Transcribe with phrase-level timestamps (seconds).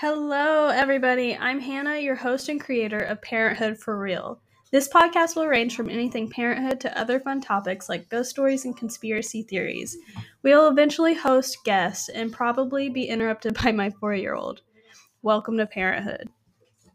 [0.00, 1.34] Hello, everybody.
[1.34, 4.38] I'm Hannah, your host and creator of Parenthood for Real.
[4.70, 8.76] This podcast will range from anything parenthood to other fun topics like ghost stories and
[8.76, 9.96] conspiracy theories.
[10.42, 14.60] We'll eventually host guests and probably be interrupted by my four year old.
[15.22, 16.28] Welcome to Parenthood.